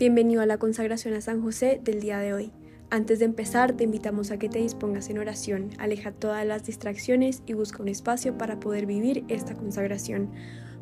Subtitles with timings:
[0.00, 2.52] Bienvenido a la consagración a San José del día de hoy.
[2.88, 7.42] Antes de empezar, te invitamos a que te dispongas en oración, aleja todas las distracciones
[7.44, 10.30] y busca un espacio para poder vivir esta consagración.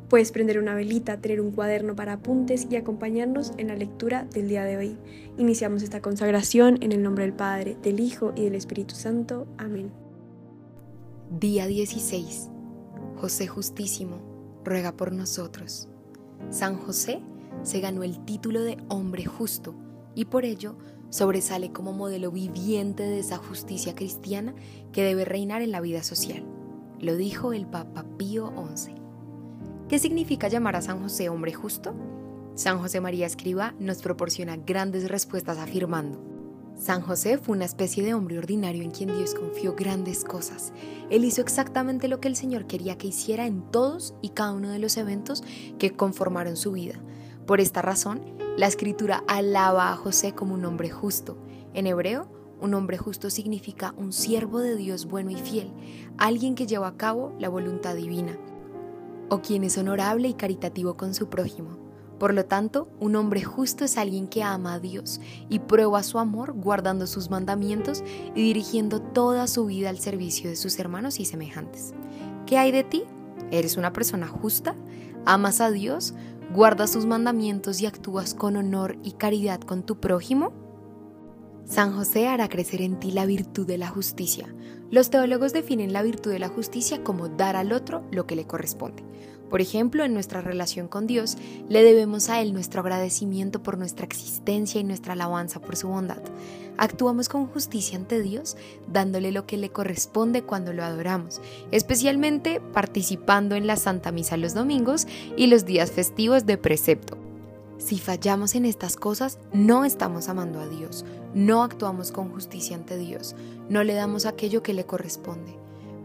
[0.08, 4.48] Puedes prender una velita, tener un cuaderno para apuntes y acompañarnos en la lectura del
[4.48, 4.96] día de hoy.
[5.37, 9.48] Iniciamos esta consagración en el nombre del Padre, del Hijo y del Espíritu Santo.
[9.59, 9.91] Amén.
[11.41, 12.50] Día 16.
[13.16, 15.89] José Justísimo, ruega por nosotros.
[16.50, 17.21] San José
[17.69, 19.75] se ganó el título de hombre justo
[20.14, 20.76] y por ello
[21.11, 24.54] sobresale como modelo viviente de esa justicia cristiana
[24.90, 26.45] que debe reinar en la vida social.
[26.99, 28.95] Lo dijo el Papa Pío XI.
[29.89, 31.95] ¿Qué significa llamar a San José hombre justo?
[32.55, 36.20] San José María Escriba nos proporciona grandes respuestas afirmando,
[36.78, 40.73] San José fue una especie de hombre ordinario en quien Dios confió grandes cosas.
[41.11, 44.70] Él hizo exactamente lo que el Señor quería que hiciera en todos y cada uno
[44.70, 45.42] de los eventos
[45.81, 46.95] que conformaron su vida.
[47.48, 48.20] Por esta razón,
[48.58, 51.39] la escritura alaba a José como un hombre justo.
[51.73, 52.28] En hebreo,
[52.61, 55.73] un hombre justo significa un siervo de Dios bueno y fiel,
[56.19, 58.36] alguien que lleva a cabo la voluntad divina,
[59.31, 61.78] o quien es honorable y caritativo con su prójimo.
[62.19, 66.19] Por lo tanto, un hombre justo es alguien que ama a Dios y prueba su
[66.19, 71.25] amor guardando sus mandamientos y dirigiendo toda su vida al servicio de sus hermanos y
[71.25, 71.95] semejantes.
[72.45, 73.05] ¿Qué hay de ti?
[73.51, 74.75] ¿Eres una persona justa?
[75.25, 76.14] ¿Amas a Dios?
[76.53, 80.53] Guardas sus mandamientos y actúas con honor y caridad con tu prójimo?
[81.67, 84.55] San José hará crecer en ti la virtud de la justicia.
[84.91, 88.47] Los teólogos definen la virtud de la justicia como dar al otro lo que le
[88.47, 89.05] corresponde.
[89.51, 91.37] Por ejemplo, en nuestra relación con Dios,
[91.69, 96.23] le debemos a Él nuestro agradecimiento por nuestra existencia y nuestra alabanza por su bondad.
[96.79, 101.41] Actuamos con justicia ante Dios, dándole lo que le corresponde cuando lo adoramos,
[101.73, 107.19] especialmente participando en la Santa Misa los domingos y los días festivos de precepto.
[107.79, 111.05] Si fallamos en estas cosas, no estamos amando a Dios,
[111.35, 113.35] no actuamos con justicia ante Dios,
[113.69, 115.57] no le damos aquello que le corresponde.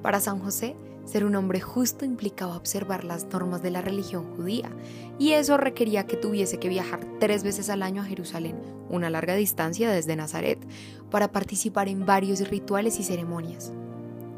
[0.01, 4.69] Para San José, ser un hombre justo implicaba observar las normas de la religión judía,
[5.19, 8.55] y eso requería que tuviese que viajar tres veces al año a Jerusalén,
[8.89, 10.59] una larga distancia desde Nazaret,
[11.11, 13.73] para participar en varios rituales y ceremonias.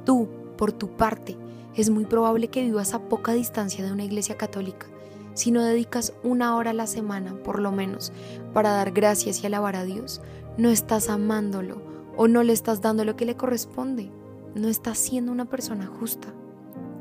[0.06, 0.28] Tú,
[0.58, 1.38] por tu parte,
[1.76, 4.88] es muy probable que vivas a poca distancia de una iglesia católica.
[5.34, 8.14] Si no dedicas una hora a la semana, por lo menos,
[8.54, 10.22] para dar gracias y alabar a Dios,
[10.58, 11.82] no estás amándolo
[12.16, 14.10] o no le estás dando lo que le corresponde.
[14.56, 16.34] No estás siendo una persona justa.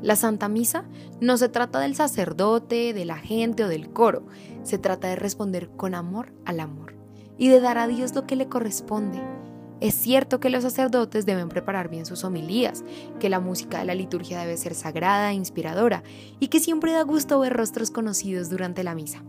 [0.01, 0.85] La Santa Misa
[1.19, 4.25] no se trata del sacerdote, de la gente o del coro,
[4.63, 6.95] se trata de responder con amor al amor
[7.37, 9.21] y de dar a Dios lo que le corresponde.
[9.81, 12.83] Es cierto que los sacerdotes deben preparar bien sus homilías,
[13.19, 16.03] que la música de la liturgia debe ser sagrada e inspiradora
[16.39, 19.23] y que siempre da gusto ver rostros conocidos durante la misa.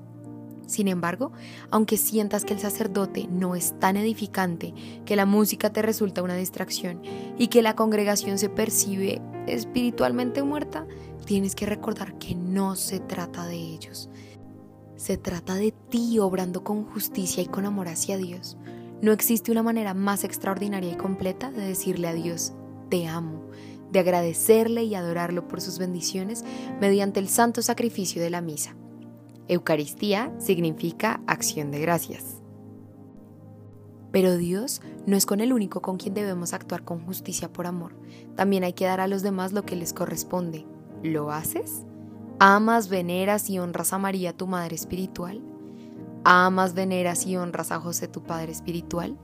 [0.67, 1.33] Sin embargo,
[1.71, 6.37] aunque sientas que el sacerdote no es tan edificante, que la música te resulta una
[6.37, 7.03] distracción
[7.39, 10.87] y que la congregación se percibe espiritualmente muerta,
[11.25, 14.11] tienes que recordar que no se trata de ellos.
[14.97, 18.57] Se trata de ti obrando con justicia y con amor hacia Dios.
[19.03, 22.55] No existe una manera más extraordinaria y completa de decirle a Dios,
[22.89, 23.51] te amo,
[23.93, 26.45] de agradecerle y adorarlo por sus bendiciones
[26.81, 28.75] mediante el santo sacrificio de la misa.
[29.49, 32.43] Eucaristía significa acción de gracias.
[34.11, 37.95] Pero Dios no es con el único con quien debemos actuar con justicia por amor.
[38.35, 40.65] También hay que dar a los demás lo que les corresponde.
[41.03, 41.85] ¿Lo haces?
[42.39, 45.43] ¿Amas, veneras y honras a María, tu Madre Espiritual?
[46.25, 49.17] ¿Amas, veneras y honras a José, tu Padre Espiritual?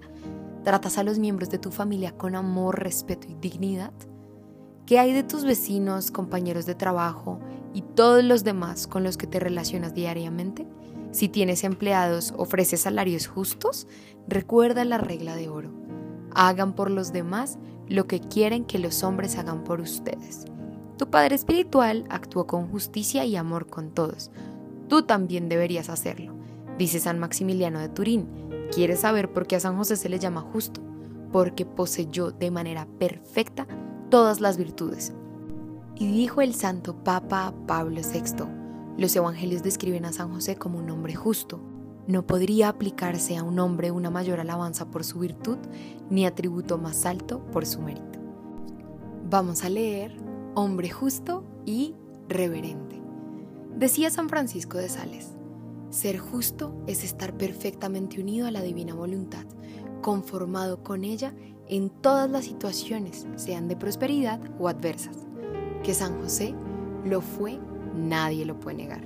[0.62, 3.93] ¿Tratas a los miembros de tu familia con amor, respeto y dignidad?
[4.87, 7.38] ¿Qué hay de tus vecinos, compañeros de trabajo
[7.72, 10.66] y todos los demás con los que te relacionas diariamente?
[11.12, 13.87] Si tienes empleados, ofreces salarios justos,
[14.26, 15.70] recuerda la regla de oro.
[16.34, 20.47] Hagan por los demás lo que quieren que los hombres hagan por ustedes.
[20.99, 24.32] Tu Padre Espiritual actuó con justicia y amor con todos.
[24.88, 26.34] Tú también deberías hacerlo,
[26.76, 28.26] dice San Maximiliano de Turín.
[28.75, 30.81] ¿Quieres saber por qué a San José se le llama justo?
[31.31, 33.67] Porque poseyó de manera perfecta
[34.12, 35.14] todas las virtudes.
[35.97, 38.44] Y dijo el santo Papa Pablo VI,
[38.99, 41.61] los evangelios describen a San José como un hombre justo.
[42.06, 45.56] No podría aplicarse a un hombre una mayor alabanza por su virtud,
[46.11, 48.19] ni atributo más alto por su mérito.
[49.31, 50.14] Vamos a leer
[50.55, 51.94] hombre justo y
[52.29, 53.00] reverente.
[53.75, 55.31] Decía San Francisco de Sales,
[55.88, 59.47] ser justo es estar perfectamente unido a la divina voluntad,
[60.03, 61.32] conformado con ella
[61.73, 65.17] en todas las situaciones, sean de prosperidad o adversas.
[65.83, 66.55] Que San José
[67.03, 67.59] lo fue,
[67.97, 69.01] nadie lo puede negar.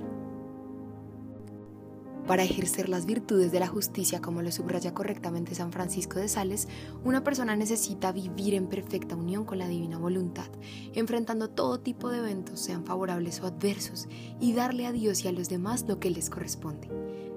[2.27, 6.67] Para ejercer las virtudes de la justicia, como lo subraya correctamente San Francisco de Sales,
[7.05, 10.49] una persona necesita vivir en perfecta unión con la divina voluntad,
[10.93, 14.09] enfrentando todo tipo de eventos, sean favorables o adversos,
[14.41, 16.89] y darle a Dios y a los demás lo que les corresponde.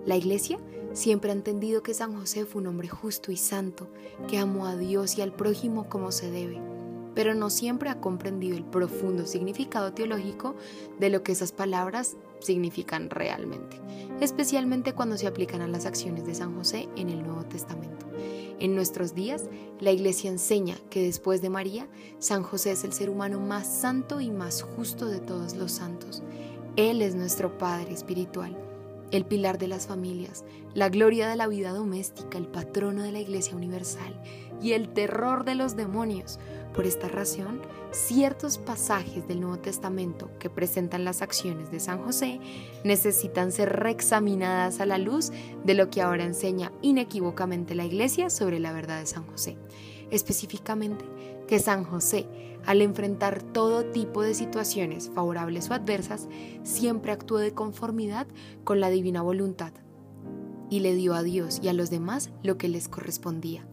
[0.06, 0.59] La Iglesia
[0.92, 3.88] siempre ha entendido que San José fue un hombre justo y santo,
[4.28, 6.60] que amó a Dios y al prójimo como se debe
[7.14, 10.54] pero no siempre ha comprendido el profundo significado teológico
[10.98, 13.78] de lo que esas palabras significan realmente,
[14.20, 18.06] especialmente cuando se aplican a las acciones de San José en el Nuevo Testamento.
[18.58, 19.44] En nuestros días,
[19.81, 21.88] la Iglesia enseña que después de María,
[22.19, 26.22] San José es el ser humano más santo y más justo de todos los santos.
[26.76, 28.56] Él es nuestro Padre espiritual,
[29.10, 33.20] el pilar de las familias, la gloria de la vida doméstica, el patrono de la
[33.20, 34.20] Iglesia universal
[34.62, 36.38] y el terror de los demonios
[36.74, 37.60] por esta razón,
[37.90, 42.40] ciertos pasajes del Nuevo Testamento que presentan las acciones de San José
[42.84, 45.32] necesitan ser reexaminadas a la luz
[45.64, 49.56] de lo que ahora enseña inequívocamente la Iglesia sobre la verdad de San José.
[50.10, 51.04] Específicamente,
[51.48, 52.26] que San José,
[52.66, 56.28] al enfrentar todo tipo de situaciones favorables o adversas,
[56.62, 58.26] siempre actuó de conformidad
[58.64, 59.72] con la divina voluntad
[60.68, 63.66] y le dio a Dios y a los demás lo que les correspondía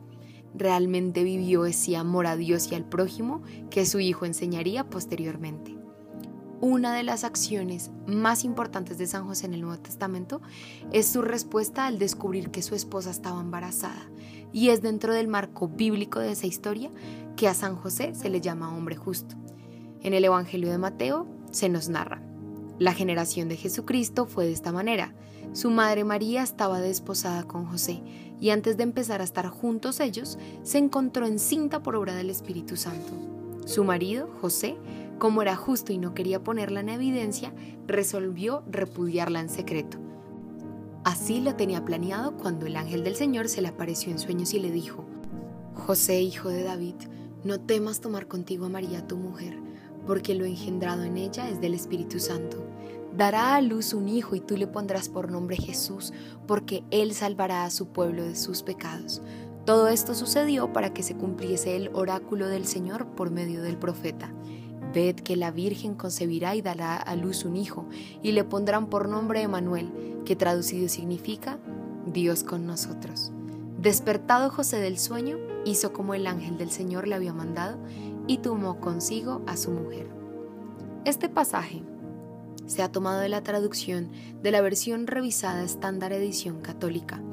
[0.57, 5.75] realmente vivió ese amor a Dios y al prójimo que su hijo enseñaría posteriormente.
[6.59, 10.41] Una de las acciones más importantes de San José en el Nuevo Testamento
[10.91, 14.09] es su respuesta al descubrir que su esposa estaba embarazada.
[14.51, 16.89] Y es dentro del marco bíblico de esa historia
[17.37, 19.35] que a San José se le llama hombre justo.
[20.01, 22.21] En el Evangelio de Mateo se nos narra.
[22.79, 25.13] La generación de Jesucristo fue de esta manera.
[25.53, 28.01] Su madre María estaba desposada con José
[28.41, 32.75] y antes de empezar a estar juntos ellos, se encontró encinta por obra del Espíritu
[32.75, 33.13] Santo.
[33.65, 34.75] Su marido, José,
[35.19, 37.53] como era justo y no quería ponerla en evidencia,
[37.85, 39.99] resolvió repudiarla en secreto.
[41.03, 44.59] Así lo tenía planeado cuando el ángel del Señor se le apareció en sueños y
[44.59, 45.05] le dijo,
[45.73, 46.95] José, hijo de David,
[47.47, 49.57] no temas tomar contigo a María tu mujer,
[50.05, 52.63] porque lo engendrado en ella es del Espíritu Santo
[53.17, 56.13] dará a luz un hijo y tú le pondrás por nombre Jesús,
[56.45, 59.21] porque él salvará a su pueblo de sus pecados.
[59.65, 64.31] Todo esto sucedió para que se cumpliese el oráculo del Señor por medio del profeta.
[64.93, 67.87] Ved que la Virgen concebirá y dará a luz un hijo,
[68.21, 69.91] y le pondrán por nombre Emanuel,
[70.23, 71.57] que traducido significa
[72.05, 73.31] Dios con nosotros.
[73.87, 77.77] Despertado José del sueño, hizo como el ángel del Señor le había mandado,
[78.27, 80.09] y tomó consigo a su mujer.
[81.05, 81.83] Este pasaje
[82.65, 84.11] se ha tomado de la traducción
[84.43, 87.23] de la versión revisada estándar edición católica,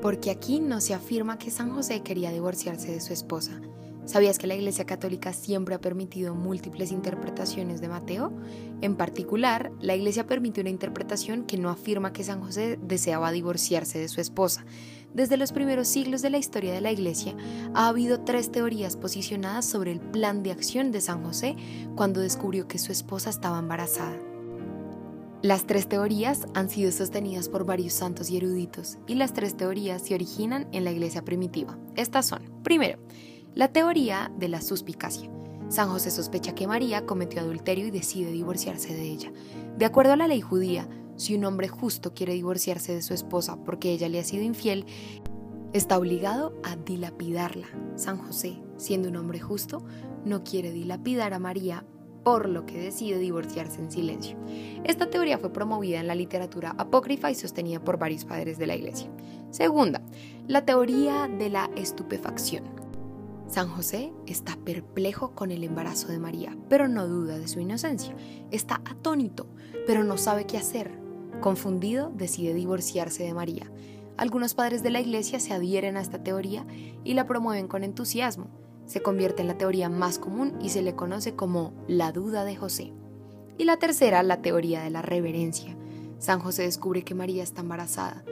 [0.00, 3.60] porque aquí no se afirma que San José quería divorciarse de su esposa.
[4.04, 8.32] ¿Sabías que la Iglesia Católica siempre ha permitido múltiples interpretaciones de Mateo?
[8.80, 13.98] En particular, la Iglesia permite una interpretación que no afirma que San José deseaba divorciarse
[13.98, 14.64] de su esposa.
[15.14, 17.34] Desde los primeros siglos de la historia de la Iglesia
[17.74, 21.56] ha habido tres teorías posicionadas sobre el plan de acción de San José
[21.96, 24.16] cuando descubrió que su esposa estaba embarazada.
[25.42, 30.02] Las tres teorías han sido sostenidas por varios santos y eruditos, y las tres teorías
[30.02, 31.78] se originan en la iglesia primitiva.
[31.96, 32.98] Estas son, primero,
[33.54, 35.30] la teoría de la suspicacia.
[35.70, 39.32] San José sospecha que María cometió adulterio y decide divorciarse de ella.
[39.78, 40.88] De acuerdo a la ley judía,
[41.20, 44.86] si un hombre justo quiere divorciarse de su esposa porque ella le ha sido infiel,
[45.74, 47.66] está obligado a dilapidarla.
[47.94, 49.84] San José, siendo un hombre justo,
[50.24, 51.84] no quiere dilapidar a María
[52.24, 54.38] por lo que decide divorciarse en silencio.
[54.84, 58.76] Esta teoría fue promovida en la literatura apócrifa y sostenida por varios padres de la
[58.76, 59.10] Iglesia.
[59.50, 60.00] Segunda,
[60.48, 62.64] la teoría de la estupefacción.
[63.46, 68.16] San José está perplejo con el embarazo de María, pero no duda de su inocencia.
[68.50, 69.48] Está atónito,
[69.86, 71.09] pero no sabe qué hacer.
[71.40, 73.70] Confundido, decide divorciarse de María.
[74.16, 76.66] Algunos padres de la Iglesia se adhieren a esta teoría
[77.04, 78.50] y la promueven con entusiasmo
[78.90, 82.56] se convierte en la teoría más común y se le conoce como la duda de
[82.56, 82.92] José.
[83.56, 85.76] Y la tercera, la teoría de la reverencia.
[86.18, 88.24] San José descubre que María está embarazada,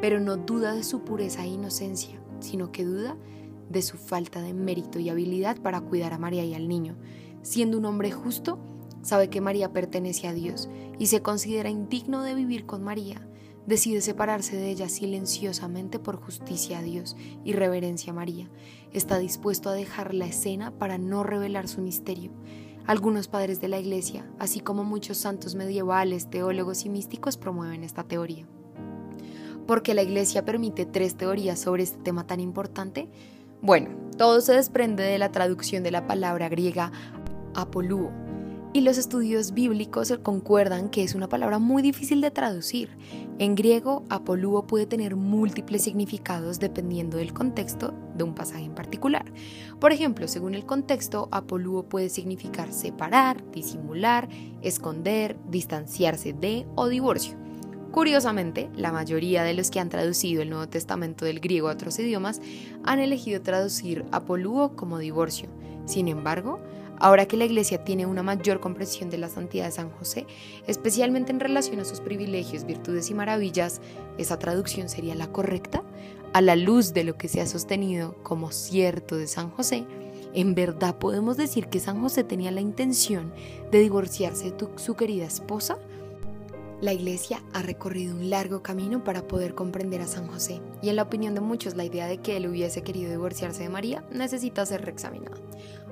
[0.00, 3.18] pero no duda de su pureza e inocencia, sino que duda
[3.68, 6.96] de su falta de mérito y habilidad para cuidar a María y al niño.
[7.42, 8.58] Siendo un hombre justo,
[9.06, 13.26] sabe que María pertenece a Dios y se considera indigno de vivir con María
[13.66, 18.48] decide separarse de ella silenciosamente por justicia a Dios y reverencia a María.
[18.92, 22.30] Está dispuesto a dejar la escena para no revelar su misterio.
[22.86, 28.04] Algunos padres de la Iglesia, así como muchos santos medievales, teólogos y místicos, promueven esta
[28.04, 28.46] teoría.
[29.66, 33.08] ¿Por qué la Iglesia permite tres teorías sobre este tema tan importante?
[33.60, 36.92] Bueno, todo se desprende de la traducción de la palabra griega
[37.56, 38.12] apolúo,
[38.76, 42.90] y los estudios bíblicos concuerdan que es una palabra muy difícil de traducir.
[43.38, 49.24] En griego, apolúo puede tener múltiples significados dependiendo del contexto de un pasaje en particular.
[49.80, 54.28] Por ejemplo, según el contexto, apolúo puede significar separar, disimular,
[54.60, 57.34] esconder, distanciarse de o divorcio.
[57.92, 61.98] Curiosamente, la mayoría de los que han traducido el Nuevo Testamento del griego a otros
[61.98, 62.42] idiomas
[62.84, 65.48] han elegido traducir apolúo como divorcio.
[65.86, 66.60] Sin embargo,
[66.98, 70.26] Ahora que la Iglesia tiene una mayor comprensión de la santidad de San José,
[70.66, 73.80] especialmente en relación a sus privilegios, virtudes y maravillas,
[74.18, 75.82] ¿esa traducción sería la correcta?
[76.32, 79.84] A la luz de lo que se ha sostenido como cierto de San José,
[80.34, 83.32] ¿en verdad podemos decir que San José tenía la intención
[83.70, 85.78] de divorciarse de su querida esposa?
[86.82, 90.96] La Iglesia ha recorrido un largo camino para poder comprender a San José, y en
[90.96, 94.66] la opinión de muchos la idea de que él hubiese querido divorciarse de María necesita
[94.66, 95.38] ser reexaminada.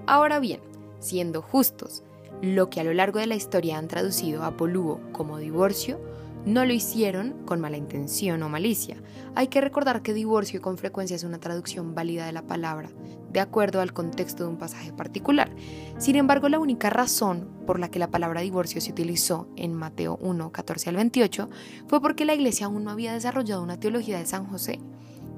[0.06, 0.60] Ahora bien,
[1.04, 2.02] siendo justos,
[2.42, 6.00] lo que a lo largo de la historia han traducido a polúo como divorcio,
[6.46, 8.96] no lo hicieron con mala intención o malicia.
[9.34, 12.90] Hay que recordar que divorcio con frecuencia es una traducción válida de la palabra,
[13.32, 15.50] de acuerdo al contexto de un pasaje particular.
[15.98, 20.18] Sin embargo, la única razón por la que la palabra divorcio se utilizó en Mateo
[20.20, 21.48] 1, 14 al 28
[21.88, 24.80] fue porque la iglesia aún no había desarrollado una teología de San José.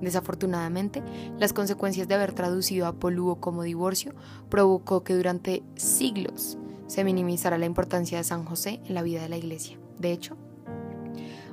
[0.01, 1.03] Desafortunadamente,
[1.39, 4.15] las consecuencias de haber traducido a polúo como divorcio
[4.49, 9.29] provocó que durante siglos se minimizara la importancia de San José en la vida de
[9.29, 9.79] la iglesia.
[9.99, 10.37] De hecho,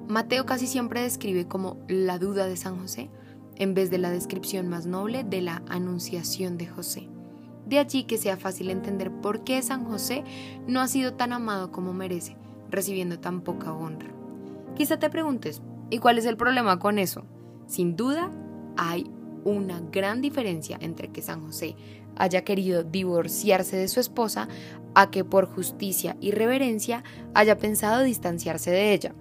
[0.08, 3.10] Mateo casi siempre describe como la duda de San José
[3.56, 7.08] en vez de la descripción más noble de la anunciación de José.
[7.66, 10.24] De allí que sea fácil entender por qué San José
[10.68, 12.36] no ha sido tan amado como merece,
[12.70, 14.12] recibiendo tan poca honra.
[14.76, 17.26] Quizá te preguntes, ¿y cuál es el problema con eso?
[17.68, 18.32] Sin duda,
[18.78, 19.10] hay
[19.44, 21.76] una gran diferencia entre que San José
[22.16, 24.48] haya querido divorciarse de su esposa
[24.96, 27.04] a que por justicia y reverencia
[27.34, 29.16] haya pensado distanciarse de ella.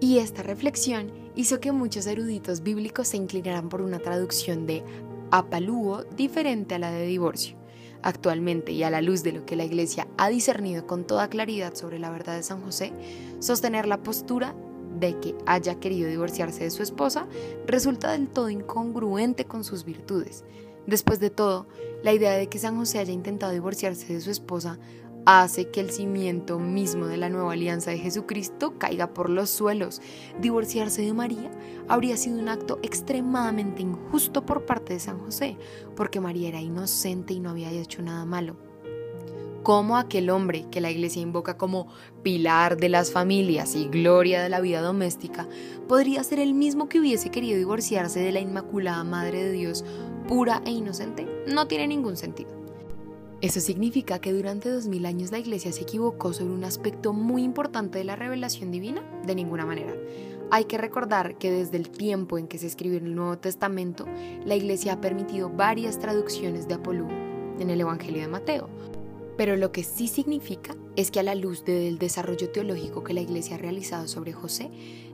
[0.00, 4.82] Y esta reflexión hizo que muchos eruditos bíblicos se inclinaran por una traducción de
[5.30, 7.56] apalúo diferente a la de divorcio.
[8.02, 11.74] Actualmente, y a la luz de lo que la Iglesia ha discernido con toda claridad
[11.74, 12.92] sobre la verdad de San José,
[13.40, 14.54] sostener la postura
[14.98, 17.26] de que haya querido divorciarse de su esposa
[17.66, 20.44] resulta del todo incongruente con sus virtudes.
[20.86, 21.66] Después de todo,
[22.02, 24.78] la idea de que San José haya intentado divorciarse de su esposa
[25.26, 30.00] hace que el cimiento mismo de la nueva alianza de Jesucristo caiga por los suelos.
[30.40, 31.50] Divorciarse de María
[31.88, 35.58] habría sido un acto extremadamente injusto por parte de San José,
[35.94, 38.69] porque María era inocente y no había hecho nada malo
[39.62, 41.88] cómo aquel hombre que la iglesia invoca como
[42.22, 45.48] pilar de las familias y gloria de la vida doméstica
[45.88, 49.84] podría ser el mismo que hubiese querido divorciarse de la Inmaculada Madre de Dios
[50.28, 52.60] pura e inocente, no tiene ningún sentido.
[53.40, 57.42] Eso significa que durante dos mil años la iglesia se equivocó sobre un aspecto muy
[57.42, 59.94] importante de la revelación divina, de ninguna manera.
[60.50, 64.04] Hay que recordar que desde el tiempo en que se escribió el Nuevo Testamento,
[64.44, 67.08] la iglesia ha permitido varias traducciones de Apolú
[67.58, 68.68] en el Evangelio de Mateo,
[69.40, 73.22] pero lo que sí significa es que a la luz del desarrollo teológico que la
[73.22, 74.70] Iglesia ha realizado sobre José,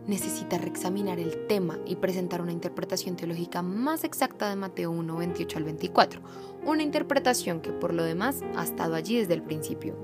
[0.09, 5.59] necesita reexaminar el tema y presentar una interpretación teológica más exacta de Mateo 1, 28
[5.59, 6.21] al 24,
[6.65, 9.95] una interpretación que por lo demás ha estado allí desde el principio.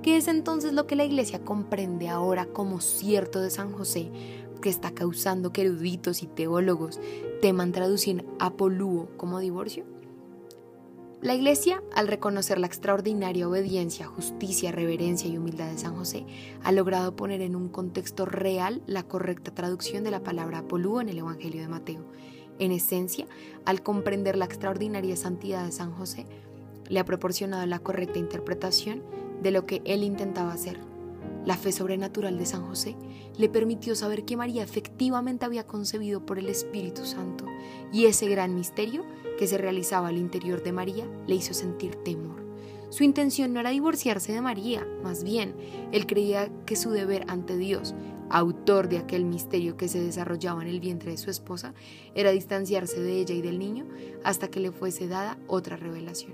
[0.00, 4.12] ¿Qué es entonces lo que la Iglesia comprende ahora como cierto de San José,
[4.62, 7.00] que está causando que eruditos y teólogos
[7.42, 9.95] teman traducir apolúo como divorcio?
[11.22, 16.26] La Iglesia, al reconocer la extraordinaria obediencia, justicia, reverencia y humildad de San José,
[16.62, 21.08] ha logrado poner en un contexto real la correcta traducción de la palabra apolúo en
[21.08, 22.04] el Evangelio de Mateo.
[22.58, 23.26] En esencia,
[23.64, 26.26] al comprender la extraordinaria santidad de San José,
[26.88, 29.02] le ha proporcionado la correcta interpretación
[29.42, 30.78] de lo que él intentaba hacer.
[31.46, 32.96] La fe sobrenatural de San José
[33.38, 37.46] le permitió saber que María efectivamente había concebido por el Espíritu Santo
[37.92, 39.04] y ese gran misterio
[39.38, 42.44] que se realizaba al interior de María le hizo sentir temor.
[42.90, 45.54] Su intención no era divorciarse de María, más bien,
[45.92, 47.94] él creía que su deber ante Dios,
[48.28, 51.74] autor de aquel misterio que se desarrollaba en el vientre de su esposa,
[52.16, 53.86] era distanciarse de ella y del niño
[54.24, 56.32] hasta que le fuese dada otra revelación.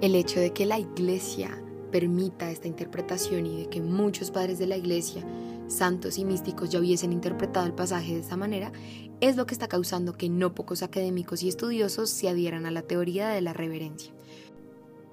[0.00, 4.66] El hecho de que la iglesia permita esta interpretación y de que muchos padres de
[4.66, 5.24] la iglesia,
[5.66, 8.72] santos y místicos ya hubiesen interpretado el pasaje de esta manera,
[9.20, 12.82] es lo que está causando que no pocos académicos y estudiosos se adhieran a la
[12.82, 14.12] teoría de la reverencia.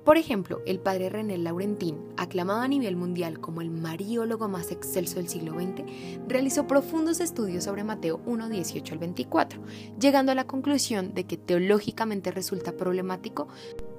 [0.06, 5.16] Por ejemplo, el padre René Laurentín, aclamado a nivel mundial como el mariólogo más excelso
[5.16, 5.84] del siglo XX,
[6.28, 9.60] realizó profundos estudios sobre Mateo 1, 18 al 24,
[10.00, 13.48] llegando a la conclusión de que teológicamente resulta problemático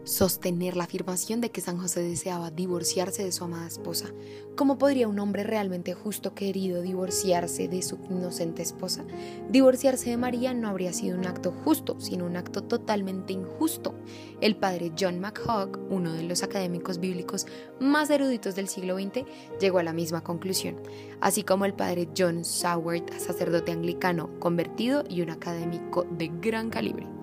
[0.07, 4.07] sostener la afirmación de que San José deseaba divorciarse de su amada esposa.
[4.55, 9.05] ¿Cómo podría un hombre realmente justo querido divorciarse de su inocente esposa?
[9.51, 13.97] Divorciarse de María no habría sido un acto justo, sino un acto totalmente injusto.
[14.41, 17.47] El padre John McHugh, uno de los académicos bíblicos
[17.81, 19.25] más eruditos del siglo XX,
[19.61, 20.77] llegó a la misma conclusión,
[21.21, 27.16] así como el padre John Saward, sacerdote anglicano convertido y un académico de gran calibre.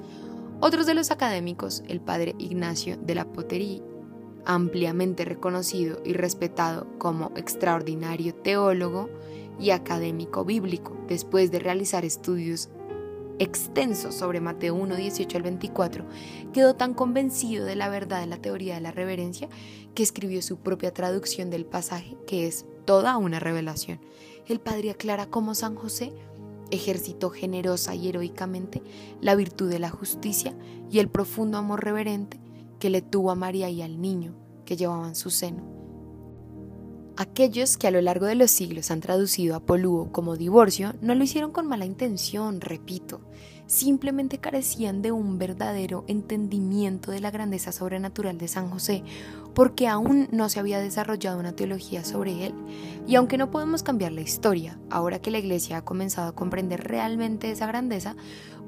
[0.66, 3.82] Otros de los académicos, el padre Ignacio de la Potería,
[4.46, 9.10] ampliamente reconocido y respetado como extraordinario teólogo
[9.60, 12.70] y académico bíblico, después de realizar estudios
[13.40, 16.06] extensos sobre Mateo 1, 18 al 24,
[16.54, 19.50] quedó tan convencido de la verdad de la teoría de la reverencia
[19.94, 24.00] que escribió su propia traducción del pasaje, que es toda una revelación.
[24.48, 26.14] El padre aclara cómo San José
[26.74, 28.82] ejercitó generosa y heroicamente
[29.22, 30.56] la virtud de la justicia
[30.90, 32.40] y el profundo amor reverente
[32.80, 35.64] que le tuvo a María y al niño que llevaban su seno.
[37.16, 41.14] Aquellos que a lo largo de los siglos han traducido a polúo como divorcio no
[41.14, 43.22] lo hicieron con mala intención, repito,
[43.68, 49.04] simplemente carecían de un verdadero entendimiento de la grandeza sobrenatural de San José,
[49.54, 52.54] porque aún no se había desarrollado una teología sobre él.
[53.06, 56.84] Y aunque no podemos cambiar la historia, ahora que la Iglesia ha comenzado a comprender
[56.84, 58.16] realmente esa grandeza,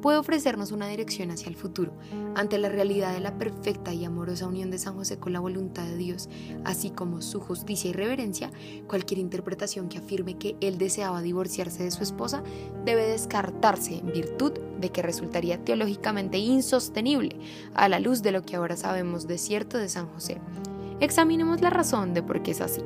[0.05, 1.91] puede ofrecernos una dirección hacia el futuro,
[2.35, 5.83] ante la realidad de la perfecta y amorosa unión de San José con la voluntad
[5.83, 6.29] de Dios,
[6.63, 8.51] así como su justicia y reverencia,
[8.87, 12.43] cualquier interpretación que afirme que él deseaba divorciarse de su esposa
[12.83, 17.37] debe descartarse en virtud de que resultaría teológicamente insostenible
[17.73, 20.39] a la luz de lo que ahora sabemos de cierto de San José.
[20.99, 22.81] Examinemos la razón de por qué es así.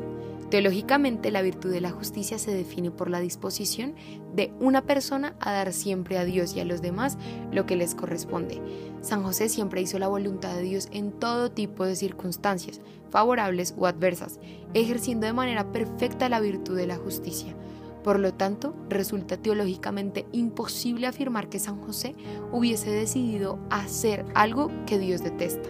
[0.50, 3.94] Teológicamente, la virtud de la justicia se define por la disposición
[4.34, 7.20] de una persona a dar siempre a Dios y a los demás
[7.52, 8.60] lo que les corresponde.
[9.02, 13.86] San José siempre hizo la voluntad de Dios en todo tipo de circunstancias, favorables o
[13.86, 14.40] adversas,
[14.74, 17.56] ejerciendo de manera perfecta la virtud de la justicia.
[18.04, 22.16] Por lo tanto, resulta teológicamente imposible afirmar que San José
[22.52, 25.70] hubiese decidido hacer algo que Dios detesta.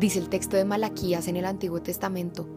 [0.00, 2.48] Dice el texto de Malaquías en el Antiguo Testamento,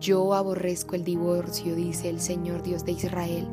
[0.00, 3.46] Yo aborrezco el divorcio, dice el Señor Dios de Israel,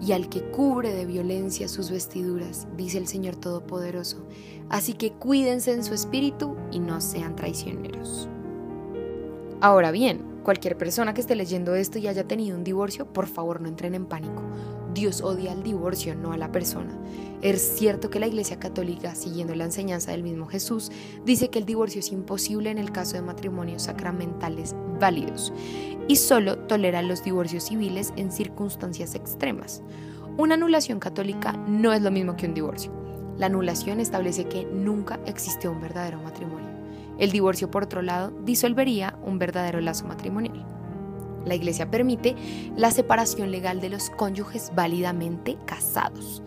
[0.00, 4.26] y al que cubre de violencia sus vestiduras, dice el Señor Todopoderoso.
[4.68, 8.28] Así que cuídense en su espíritu y no sean traicioneros.
[9.60, 13.60] Ahora bien, cualquier persona que esté leyendo esto y haya tenido un divorcio, por favor
[13.60, 14.42] no entren en pánico.
[14.96, 16.98] Dios odia el divorcio, no a la persona.
[17.42, 20.90] Es cierto que la Iglesia Católica, siguiendo la enseñanza del mismo Jesús,
[21.22, 25.52] dice que el divorcio es imposible en el caso de matrimonios sacramentales válidos
[26.08, 29.82] y solo tolera los divorcios civiles en circunstancias extremas.
[30.38, 32.90] Una anulación católica no es lo mismo que un divorcio.
[33.36, 36.70] La anulación establece que nunca existió un verdadero matrimonio.
[37.18, 40.75] El divorcio, por otro lado, disolvería un verdadero lazo matrimonial.
[41.46, 42.36] La Iglesia permite
[42.76, 46.42] la separación legal de los cónyuges válidamente casados,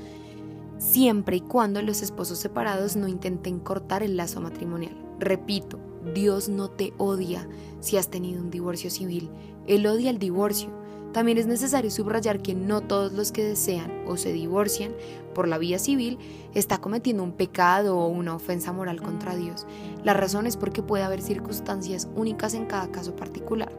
[0.77, 4.95] siempre y cuando los esposos separados no intenten cortar el lazo matrimonial.
[5.17, 5.79] Repito,
[6.13, 7.47] Dios no te odia
[7.79, 9.29] si has tenido un divorcio civil,
[9.67, 10.78] Él odia el divorcio.
[11.13, 14.93] También es necesario subrayar que no todos los que desean o se divorcian
[15.33, 16.19] por la vía civil
[16.53, 19.65] está cometiendo un pecado o una ofensa moral contra Dios.
[20.03, 23.71] La razón es porque puede haber circunstancias únicas en cada caso particular.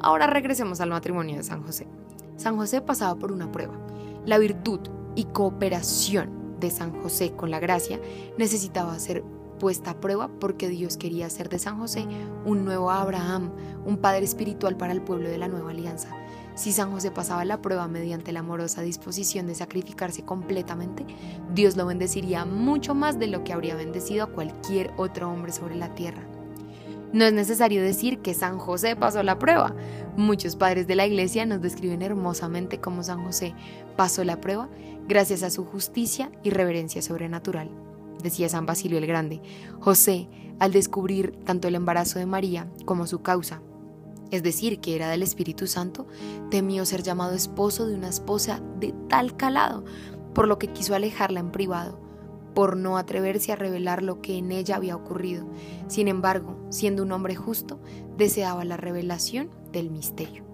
[0.00, 1.86] Ahora regresemos al matrimonio de San José.
[2.36, 3.74] San José pasaba por una prueba.
[4.26, 4.80] La virtud
[5.14, 8.00] y cooperación de San José con la gracia
[8.36, 9.22] necesitaba ser
[9.58, 12.06] puesta a prueba porque Dios quería hacer de San José
[12.44, 13.52] un nuevo Abraham,
[13.86, 16.10] un padre espiritual para el pueblo de la nueva alianza.
[16.54, 21.04] Si San José pasaba la prueba mediante la amorosa disposición de sacrificarse completamente,
[21.52, 25.74] Dios lo bendeciría mucho más de lo que habría bendecido a cualquier otro hombre sobre
[25.74, 26.22] la tierra.
[27.12, 29.74] No es necesario decir que San José pasó la prueba.
[30.16, 33.54] Muchos padres de la iglesia nos describen hermosamente cómo San José
[33.96, 34.68] pasó la prueba
[35.08, 37.70] gracias a su justicia y reverencia sobrenatural.
[38.22, 39.42] Decía San Basilio el Grande,
[39.80, 43.60] José, al descubrir tanto el embarazo de María como su causa,
[44.34, 46.06] es decir, que era del Espíritu Santo,
[46.50, 49.84] temió ser llamado esposo de una esposa de tal calado,
[50.34, 52.00] por lo que quiso alejarla en privado,
[52.54, 55.46] por no atreverse a revelar lo que en ella había ocurrido.
[55.88, 57.80] Sin embargo, siendo un hombre justo,
[58.16, 60.44] deseaba la revelación del misterio.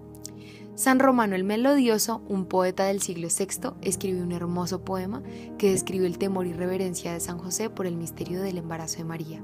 [0.75, 5.21] San Romano el Melodioso, un poeta del siglo VI, escribió un hermoso poema
[5.57, 9.03] que describe el temor y reverencia de San José por el misterio del embarazo de
[9.03, 9.43] María.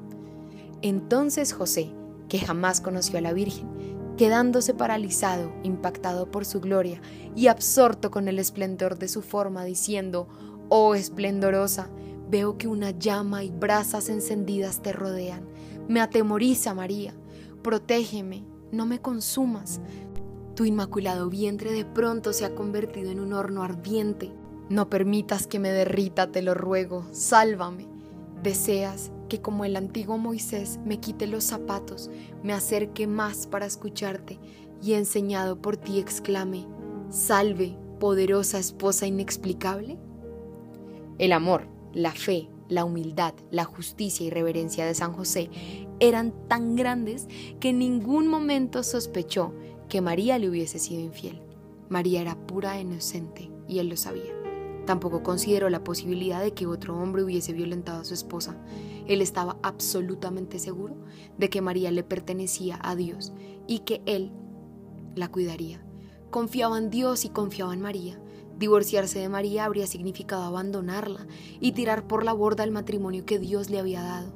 [0.81, 1.93] Entonces José,
[2.29, 3.67] que jamás conoció a la Virgen,
[4.17, 7.01] quedándose paralizado, impactado por su gloria
[7.35, 10.27] y absorto con el esplendor de su forma, diciendo,
[10.69, 11.89] Oh esplendorosa,
[12.29, 15.47] veo que una llama y brasas encendidas te rodean.
[15.87, 17.13] Me atemoriza, María.
[17.61, 19.79] Protégeme, no me consumas.
[20.55, 24.33] Tu inmaculado vientre de pronto se ha convertido en un horno ardiente.
[24.69, 27.05] No permitas que me derrita, te lo ruego.
[27.11, 27.87] Sálvame.
[28.43, 32.09] Deseas que como el antiguo Moisés me quite los zapatos,
[32.43, 34.39] me acerque más para escucharte
[34.81, 36.67] y enseñado por ti exclame,
[37.09, 39.97] Salve, poderosa esposa inexplicable?
[41.17, 45.49] El amor, la fe, la humildad, la justicia y reverencia de San José
[45.99, 47.27] eran tan grandes
[47.59, 49.53] que en ningún momento sospechó
[49.89, 51.41] que María le hubiese sido infiel.
[51.89, 54.46] María era pura e inocente y él lo sabía.
[54.87, 58.55] Tampoco consideró la posibilidad de que otro hombre hubiese violentado a su esposa.
[59.05, 60.95] Él estaba absolutamente seguro
[61.37, 63.33] de que María le pertenecía a Dios
[63.67, 64.31] y que él
[65.13, 65.85] la cuidaría.
[66.29, 68.17] Confiaba en Dios y confiaba en María.
[68.57, 71.27] Divorciarse de María habría significado abandonarla
[71.59, 74.31] y tirar por la borda el matrimonio que Dios le había dado.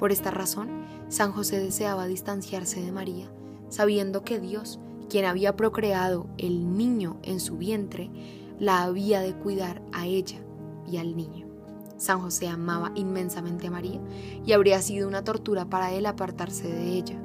[0.00, 3.30] Por esta razón, San José deseaba distanciarse de María,
[3.68, 8.10] sabiendo que Dios, quien había procreado el niño en su vientre,
[8.58, 10.38] la había de cuidar a ella
[10.86, 11.48] y al niño.
[11.96, 14.00] San José amaba inmensamente a María
[14.44, 17.22] y habría sido una tortura para él apartarse de ella.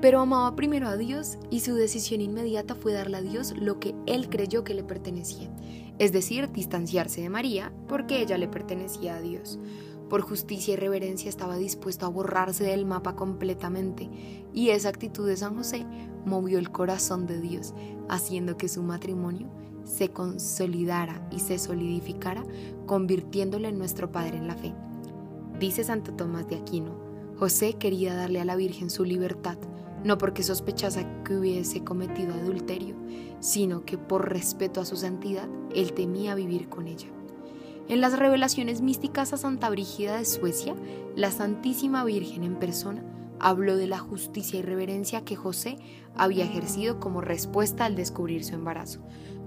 [0.00, 3.94] Pero amaba primero a Dios y su decisión inmediata fue darle a Dios lo que
[4.06, 5.50] él creyó que le pertenecía,
[5.98, 9.58] es decir, distanciarse de María porque ella le pertenecía a Dios.
[10.08, 14.10] Por justicia y reverencia estaba dispuesto a borrarse del mapa completamente
[14.52, 15.86] y esa actitud de San José
[16.24, 17.74] movió el corazón de Dios,
[18.08, 19.48] haciendo que su matrimonio
[19.84, 22.44] se consolidara y se solidificara,
[22.86, 24.74] convirtiéndole en nuestro Padre en la fe.
[25.58, 26.98] Dice Santo Tomás de Aquino,
[27.38, 29.56] José quería darle a la Virgen su libertad,
[30.04, 32.94] no porque sospechase que hubiese cometido adulterio,
[33.40, 37.08] sino que por respeto a su santidad, él temía vivir con ella.
[37.88, 40.74] En las revelaciones místicas a Santa Brígida de Suecia,
[41.16, 43.04] la Santísima Virgen en persona
[43.40, 45.76] habló de la justicia y reverencia que José
[46.16, 49.00] había ejercido como respuesta al descubrir su embarazo,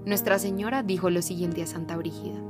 [0.08, 2.40] nuestra Señora dijo lo siguiente a Santa Brígida.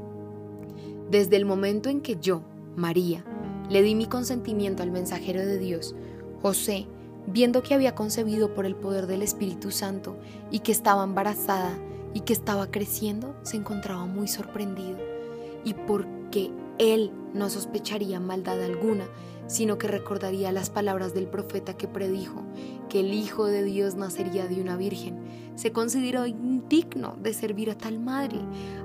[1.10, 2.42] Desde el momento en que yo,
[2.76, 3.24] María,
[3.68, 5.96] le di mi consentimiento al mensajero de Dios,
[6.40, 6.86] José,
[7.26, 10.16] viendo que había concebido por el poder del Espíritu Santo
[10.52, 11.76] y que estaba embarazada
[12.14, 14.98] y que estaba creciendo, se encontraba muy sorprendido.
[15.64, 19.06] Y porque él no sospecharía maldad alguna,
[19.46, 22.44] sino que recordaría las palabras del profeta que predijo
[22.88, 25.18] que el Hijo de Dios nacería de una virgen,
[25.54, 28.38] se consideró indigno de servir a tal madre,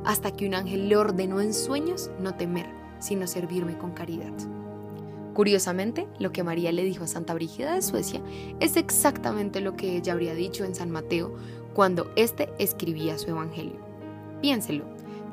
[0.05, 2.65] hasta que un ángel le ordenó en sueños no temer,
[2.99, 4.33] sino servirme con caridad.
[5.33, 8.21] Curiosamente, lo que María le dijo a Santa Brígida de Suecia
[8.59, 11.35] es exactamente lo que ella habría dicho en San Mateo
[11.73, 13.79] cuando éste escribía su evangelio.
[14.41, 14.85] Piénselo,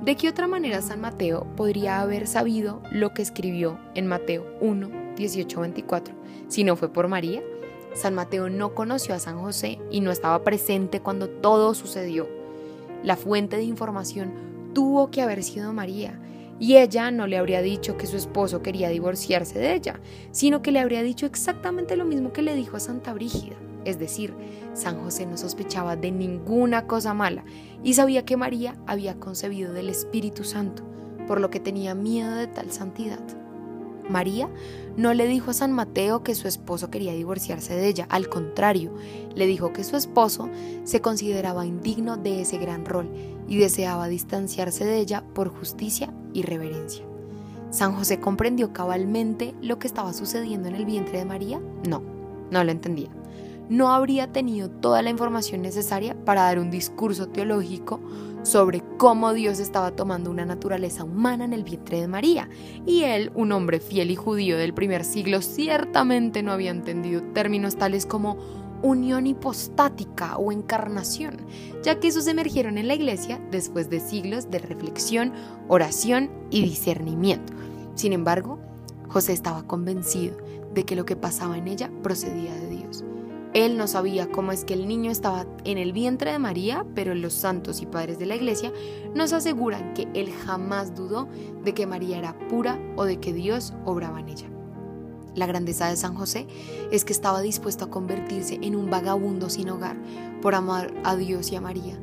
[0.03, 5.15] ¿de qué otra manera San Mateo podría haber sabido lo que escribió en Mateo 1,
[5.17, 6.15] 18, 24
[6.49, 7.43] si no fue por María?
[7.95, 12.29] San Mateo no conoció a San José y no estaba presente cuando todo sucedió.
[13.03, 14.33] La fuente de información
[14.75, 16.19] tuvo que haber sido María,
[16.59, 19.99] y ella no le habría dicho que su esposo quería divorciarse de ella,
[20.31, 23.57] sino que le habría dicho exactamente lo mismo que le dijo a Santa Brígida.
[23.85, 24.35] Es decir,
[24.75, 27.45] San José no sospechaba de ninguna cosa mala
[27.83, 30.83] y sabía que María había concebido del Espíritu Santo,
[31.27, 33.21] por lo que tenía miedo de tal santidad.
[34.11, 34.49] María
[34.97, 38.93] no le dijo a San Mateo que su esposo quería divorciarse de ella, al contrario,
[39.35, 40.49] le dijo que su esposo
[40.85, 43.09] se consideraba indigno de ese gran rol
[43.49, 47.05] y deseaba distanciarse de ella por justicia y reverencia.
[47.71, 51.61] ¿San José comprendió cabalmente lo que estaba sucediendo en el vientre de María?
[51.89, 52.03] No,
[52.51, 53.11] no lo entendía.
[53.71, 58.01] No habría tenido toda la información necesaria para dar un discurso teológico
[58.43, 62.49] sobre cómo Dios estaba tomando una naturaleza humana en el vientre de María,
[62.85, 67.77] y él, un hombre fiel y judío del primer siglo, ciertamente no había entendido términos
[67.77, 68.39] tales como
[68.83, 71.37] unión hipostática o encarnación,
[71.85, 75.33] ya que esos emergieron en la iglesia después de siglos de reflexión,
[75.69, 77.53] oración y discernimiento.
[77.95, 78.59] Sin embargo,
[79.07, 80.37] José estaba convencido
[80.75, 83.05] de que lo que pasaba en ella procedía de Dios.
[83.53, 87.15] Él no sabía cómo es que el niño estaba en el vientre de María, pero
[87.17, 88.73] los santos y padres de la iglesia
[89.15, 91.27] nos aseguran que él jamás dudó
[91.65, 94.47] de que María era pura o de que Dios obraba en ella.
[95.35, 96.47] La grandeza de San José
[96.93, 99.97] es que estaba dispuesto a convertirse en un vagabundo sin hogar
[100.43, 101.99] por amar a Dios y a María.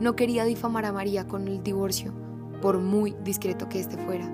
[0.00, 2.12] No quería difamar a María con el divorcio,
[2.60, 4.30] por muy discreto que éste fuera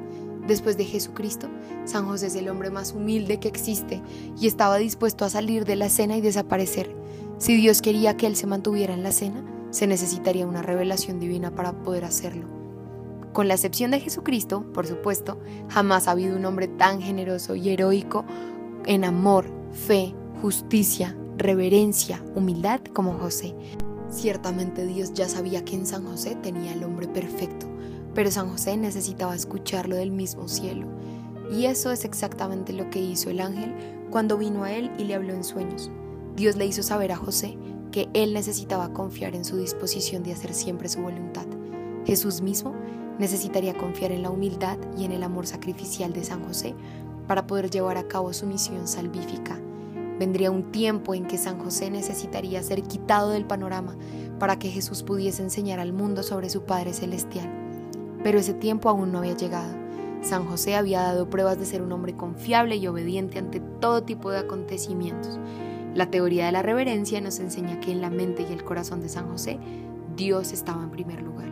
[0.49, 1.47] Después de Jesucristo,
[1.85, 4.01] San José es el hombre más humilde que existe
[4.41, 6.97] y estaba dispuesto a salir de la cena y desaparecer.
[7.37, 11.55] Si Dios quería que él se mantuviera en la cena, se necesitaría una revelación divina
[11.55, 12.47] para poder hacerlo.
[13.35, 17.69] Con la excepción de Jesucristo, por supuesto, jamás ha habido un hombre tan generoso y
[17.69, 18.25] heroico
[18.87, 23.55] en amor fe, justicia, reverencia, humildad como José.
[24.09, 27.68] Ciertamente Dios ya sabía que en San José tenía el hombre perfecto,
[28.19, 30.89] pero San José necesitaba escucharlo del mismo cielo.
[31.53, 33.73] Y eso es exactamente lo que hizo el ángel
[34.11, 35.89] cuando vino a él y le habló en sueños.
[36.35, 37.57] Dios le hizo saber a José
[37.93, 41.47] que él necesitaba confiar en su disposición de hacer siempre su voluntad.
[42.07, 42.75] Jesús mismo
[43.21, 46.75] necesitaría confiar en la humildad y en el amor sacrificial de San José
[47.29, 49.61] para poder llevar a cabo su misión salvífica
[50.19, 53.97] Vendría un tiempo en que San José necesitaría ser quitado del panorama
[54.41, 57.68] para que Jesús pudiese enseñar al mundo sobre su Padre Celestial.
[58.23, 59.75] Pero ese tiempo aún no había llegado.
[60.21, 64.31] San José había dado pruebas de ser un hombre confiable y obediente ante todo tipo
[64.31, 65.39] de acontecimientos.
[65.95, 69.09] La teoría de la reverencia nos enseña que en la mente y el corazón de
[69.09, 69.59] San José
[70.17, 71.49] Dios estaba en primer lugar.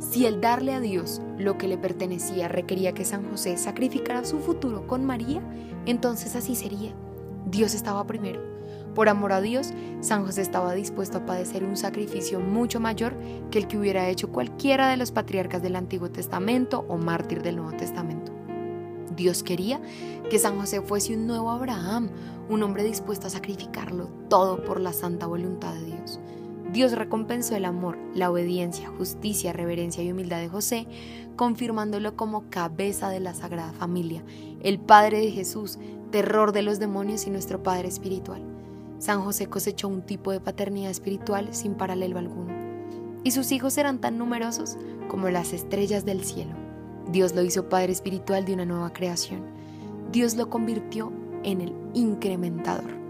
[0.00, 4.38] Si el darle a Dios lo que le pertenecía requería que San José sacrificara su
[4.40, 5.40] futuro con María,
[5.86, 6.92] entonces así sería.
[7.46, 8.40] Dios estaba primero.
[8.94, 13.16] Por amor a Dios, San José estaba dispuesto a padecer un sacrificio mucho mayor
[13.50, 17.56] que el que hubiera hecho cualquiera de los patriarcas del Antiguo Testamento o mártir del
[17.56, 18.32] Nuevo Testamento.
[19.16, 19.80] Dios quería
[20.30, 22.08] que San José fuese un nuevo Abraham,
[22.48, 26.20] un hombre dispuesto a sacrificarlo todo por la santa voluntad de Dios.
[26.72, 30.86] Dios recompensó el amor, la obediencia, justicia, reverencia y humildad de José,
[31.36, 34.24] confirmándolo como cabeza de la Sagrada Familia,
[34.60, 35.78] el Padre de Jesús,
[36.10, 38.53] terror de los demonios y nuestro Padre espiritual.
[39.04, 42.54] San José cosechó un tipo de paternidad espiritual sin paralelo alguno.
[43.22, 46.54] Y sus hijos eran tan numerosos como las estrellas del cielo.
[47.12, 49.42] Dios lo hizo Padre espiritual de una nueva creación.
[50.10, 51.12] Dios lo convirtió
[51.42, 53.03] en el incrementador.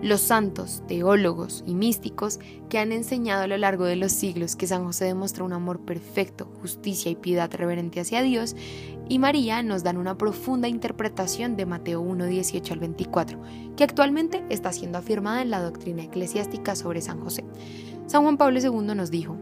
[0.00, 4.68] Los santos, teólogos y místicos que han enseñado a lo largo de los siglos que
[4.68, 8.54] San José demostró un amor perfecto, justicia y piedad reverente hacia Dios,
[9.08, 13.40] y María nos dan una profunda interpretación de Mateo 1, 18 al 24,
[13.76, 17.44] que actualmente está siendo afirmada en la doctrina eclesiástica sobre San José.
[18.06, 19.36] San Juan Pablo II nos dijo,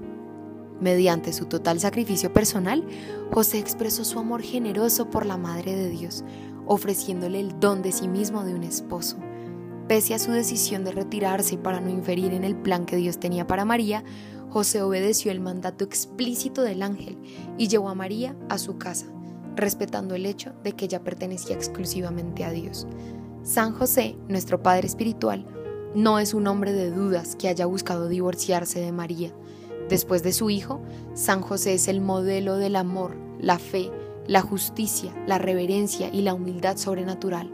[0.81, 2.83] Mediante su total sacrificio personal,
[3.31, 6.25] José expresó su amor generoso por la Madre de Dios,
[6.67, 9.19] ofreciéndole el don de sí mismo de un esposo.
[9.89, 13.47] Pese a su decisión de retirarse para no inferir en el plan que Dios tenía
[13.47, 14.03] para María,
[14.51, 17.17] José obedeció el mandato explícito del ángel
[17.57, 19.07] y llevó a María a su casa,
[19.55, 22.89] respetando el hecho de que ella pertenecía exclusivamente a Dios.
[23.45, 25.47] San José, nuestro Padre Espiritual,
[25.95, 29.33] no es un hombre de dudas que haya buscado divorciarse de María.
[29.89, 30.81] Después de su hijo,
[31.15, 33.93] San José es el modelo del amor, la fe,
[34.27, 37.53] la justicia, la reverencia y la humildad sobrenatural.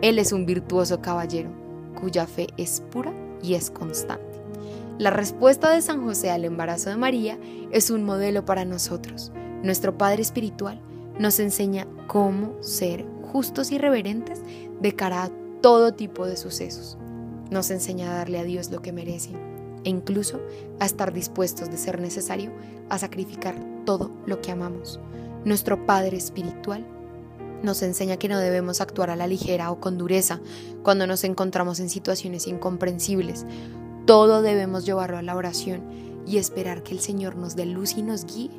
[0.00, 1.65] Él es un virtuoso caballero
[2.00, 4.40] cuya fe es pura y es constante.
[4.98, 7.38] La respuesta de San José al embarazo de María
[7.70, 9.32] es un modelo para nosotros.
[9.62, 10.80] Nuestro Padre Espiritual
[11.18, 14.40] nos enseña cómo ser justos y reverentes
[14.80, 15.30] de cara a
[15.60, 16.96] todo tipo de sucesos.
[17.50, 19.30] Nos enseña a darle a Dios lo que merece
[19.84, 20.40] e incluso
[20.80, 22.50] a estar dispuestos de ser necesario
[22.88, 23.54] a sacrificar
[23.84, 24.98] todo lo que amamos.
[25.44, 26.84] Nuestro Padre Espiritual
[27.62, 30.40] nos enseña que no debemos actuar a la ligera o con dureza
[30.82, 33.46] cuando nos encontramos en situaciones incomprensibles.
[34.06, 35.82] Todo debemos llevarlo a la oración
[36.26, 38.50] y esperar que el Señor nos dé luz y nos guíe.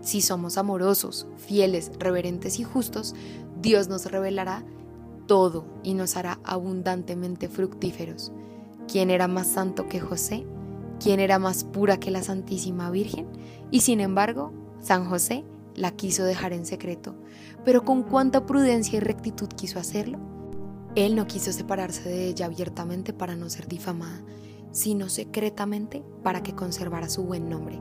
[0.00, 3.14] Si somos amorosos, fieles, reverentes y justos,
[3.60, 4.64] Dios nos revelará
[5.26, 8.32] todo y nos hará abundantemente fructíferos.
[8.88, 10.44] ¿Quién era más santo que José?
[11.00, 13.28] ¿Quién era más pura que la Santísima Virgen?
[13.70, 15.44] Y sin embargo, San José
[15.74, 17.14] la quiso dejar en secreto,
[17.64, 20.18] pero con cuánta prudencia y rectitud quiso hacerlo.
[20.94, 24.22] Él no quiso separarse de ella abiertamente para no ser difamada,
[24.72, 27.80] sino secretamente para que conservara su buen nombre.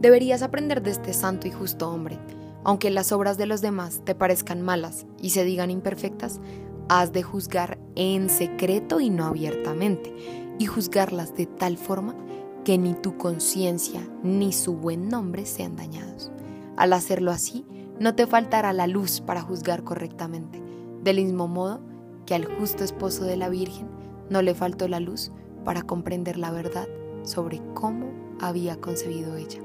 [0.00, 2.18] Deberías aprender de este santo y justo hombre.
[2.64, 6.40] Aunque las obras de los demás te parezcan malas y se digan imperfectas,
[6.88, 10.14] has de juzgar en secreto y no abiertamente,
[10.58, 12.16] y juzgarlas de tal forma
[12.64, 16.32] que ni tu conciencia ni su buen nombre sean dañados.
[16.78, 17.66] Al hacerlo así,
[17.98, 20.62] no te faltará la luz para juzgar correctamente,
[21.02, 21.80] del mismo modo
[22.24, 23.88] que al justo esposo de la Virgen
[24.30, 25.32] no le faltó la luz
[25.64, 26.86] para comprender la verdad
[27.24, 29.58] sobre cómo había concebido ella.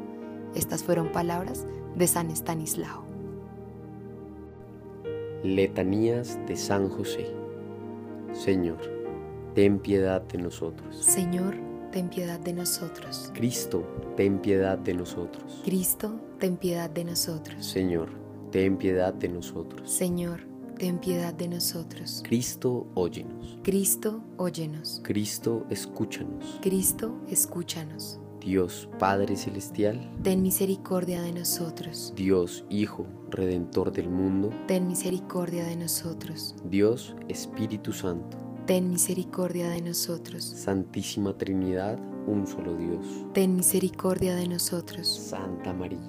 [0.55, 3.03] Estas fueron palabras de San Estanislao.
[5.43, 7.27] Letanías de San José.
[8.31, 8.79] Señor,
[9.53, 10.97] ten piedad de nosotros.
[10.97, 11.57] Señor,
[11.91, 13.29] ten piedad de nosotros.
[13.35, 13.83] Cristo,
[14.17, 15.61] ten piedad de nosotros.
[15.63, 17.65] Cristo, ten piedad de nosotros.
[17.65, 18.09] Señor,
[18.51, 19.89] ten piedad de nosotros.
[19.89, 20.41] Señor,
[20.77, 22.21] ten piedad de nosotros.
[22.27, 23.59] Cristo, óyenos.
[23.63, 24.99] Cristo, óyenos.
[25.05, 26.59] Cristo, escúchanos.
[26.61, 28.19] Cristo, escúchanos.
[28.41, 32.11] Dios Padre Celestial, ten misericordia de nosotros.
[32.13, 36.55] Dios Hijo, Redentor del mundo, ten misericordia de nosotros.
[36.65, 40.43] Dios Espíritu Santo, ten misericordia de nosotros.
[40.43, 43.05] Santísima Trinidad, un solo Dios.
[43.33, 45.07] Ten misericordia de nosotros.
[45.07, 46.01] Santa María,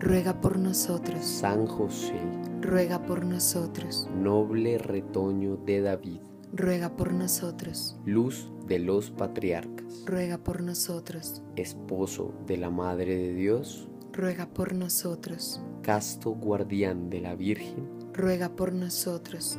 [0.00, 1.24] Ruega por nosotros.
[1.24, 2.14] San José,
[2.60, 4.08] Ruega por nosotros.
[4.14, 6.20] noble retoño de David,
[6.52, 7.96] Ruega por nosotros.
[8.04, 11.42] luz de los patriarcas, Ruega por nosotros.
[11.56, 15.60] esposo de la Madre de Dios, Ruega por nosotros.
[15.82, 19.58] casto guardián de la Virgen, Ruega por nosotros.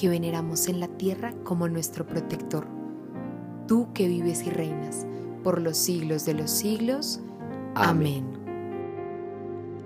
[0.00, 2.66] que veneramos en la tierra como nuestro protector.
[3.68, 5.06] Tú que vives y reinas
[5.44, 7.20] por los siglos de los siglos.
[7.74, 8.24] Amén.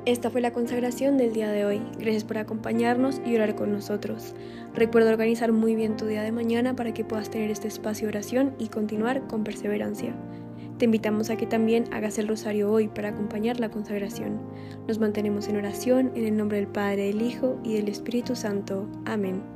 [0.07, 1.83] Esta fue la consagración del día de hoy.
[1.99, 4.35] Gracias por acompañarnos y orar con nosotros.
[4.73, 8.11] Recuerda organizar muy bien tu día de mañana para que puedas tener este espacio de
[8.11, 10.15] oración y continuar con perseverancia.
[10.79, 14.41] Te invitamos a que también hagas el rosario hoy para acompañar la consagración.
[14.87, 18.87] Nos mantenemos en oración en el nombre del Padre, del Hijo y del Espíritu Santo.
[19.07, 19.54] Amén.